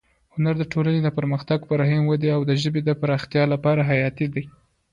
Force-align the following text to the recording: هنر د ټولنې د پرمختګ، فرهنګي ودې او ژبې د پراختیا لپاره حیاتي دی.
هنر 0.35 0.53
د 0.59 0.63
ټولنې 0.73 0.99
د 1.03 1.09
پرمختګ، 1.17 1.59
فرهنګي 1.69 2.07
ودې 2.09 2.29
او 2.35 2.41
ژبې 2.63 2.81
د 2.85 2.91
پراختیا 3.01 3.43
لپاره 3.53 3.81
حیاتي 3.89 4.27
دی. 4.33 4.43